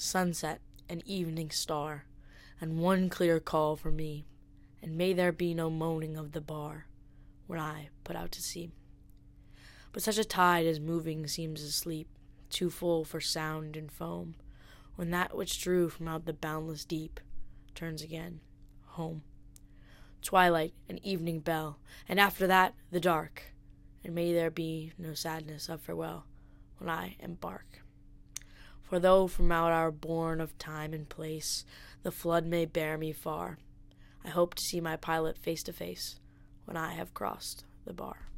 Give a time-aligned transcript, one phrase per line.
[0.00, 2.06] sunset, and evening star,
[2.60, 4.26] and one clear call for me,
[4.82, 6.86] and may there be no moaning of the bar
[7.46, 8.70] when I put out to sea.
[9.92, 12.08] But such a tide as moving seems asleep,
[12.50, 14.36] too full for sound and foam,
[14.96, 17.20] when that which drew from out the boundless deep
[17.74, 18.40] turns again
[18.86, 19.22] home.
[20.22, 21.78] Twilight and evening bell,
[22.08, 23.54] and after that the dark,
[24.04, 26.26] and may there be no sadness of farewell
[26.78, 27.82] when I embark.
[28.88, 31.66] For though from out our bourne of time and place
[32.02, 33.58] the flood may bear me far,
[34.24, 36.18] I hope to see my pilot face to face
[36.64, 38.30] when I have crossed the bar.